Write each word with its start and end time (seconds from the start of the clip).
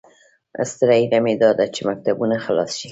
ستره 0.71 0.95
هیله 0.99 1.19
مې 1.23 1.33
داده 1.43 1.65
چې 1.75 1.81
مکتبونه 1.89 2.35
خلاص 2.45 2.69
شي 2.77 2.79